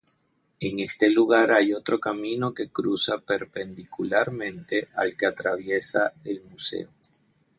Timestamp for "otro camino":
1.73-2.55